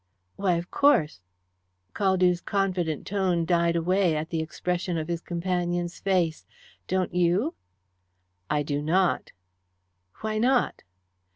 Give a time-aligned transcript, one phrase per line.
[0.35, 1.21] "Why, of course"
[1.93, 6.47] Caldew's confident tone died away at the expression of his companion's face.
[6.87, 7.53] "Don't you?"
[8.49, 9.31] "I do not."
[10.21, 10.81] "Why not?"